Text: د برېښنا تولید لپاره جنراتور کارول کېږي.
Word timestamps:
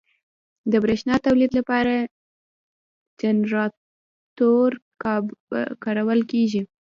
د 0.71 0.73
برېښنا 0.83 1.15
تولید 1.25 1.51
لپاره 1.59 1.93
جنراتور 3.21 4.69
کارول 5.83 6.21
کېږي. 6.31 6.61